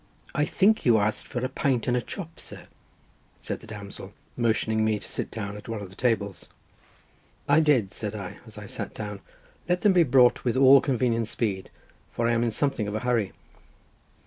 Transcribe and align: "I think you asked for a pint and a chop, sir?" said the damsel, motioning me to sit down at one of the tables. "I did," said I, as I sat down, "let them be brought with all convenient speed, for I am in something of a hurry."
"I 0.33 0.45
think 0.45 0.83
you 0.83 0.97
asked 0.97 1.27
for 1.27 1.45
a 1.45 1.47
pint 1.47 1.87
and 1.87 1.95
a 1.95 2.01
chop, 2.01 2.39
sir?" 2.39 2.63
said 3.39 3.59
the 3.59 3.67
damsel, 3.67 4.13
motioning 4.35 4.83
me 4.83 4.97
to 4.97 5.07
sit 5.07 5.29
down 5.29 5.55
at 5.55 5.69
one 5.69 5.79
of 5.79 5.91
the 5.91 5.95
tables. 5.95 6.49
"I 7.47 7.59
did," 7.59 7.93
said 7.93 8.15
I, 8.15 8.39
as 8.47 8.57
I 8.57 8.65
sat 8.65 8.95
down, 8.95 9.19
"let 9.69 9.81
them 9.81 9.93
be 9.93 10.01
brought 10.01 10.43
with 10.43 10.57
all 10.57 10.81
convenient 10.81 11.27
speed, 11.27 11.69
for 12.09 12.27
I 12.27 12.31
am 12.33 12.41
in 12.43 12.49
something 12.49 12.87
of 12.87 12.95
a 12.95 13.01
hurry." 13.01 13.31